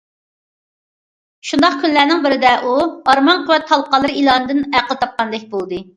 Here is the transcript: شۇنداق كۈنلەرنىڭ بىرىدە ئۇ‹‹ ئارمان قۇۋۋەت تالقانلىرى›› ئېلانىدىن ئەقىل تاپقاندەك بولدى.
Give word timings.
شۇنداق 1.49 1.75
كۈنلەرنىڭ 1.83 2.23
بىرىدە 2.25 2.53
ئۇ‹‹ 2.71 2.87
ئارمان 3.13 3.45
قۇۋۋەت 3.45 3.69
تالقانلىرى›› 3.73 4.17
ئېلانىدىن 4.23 4.65
ئەقىل 4.81 5.01
تاپقاندەك 5.05 5.47
بولدى. 5.53 5.85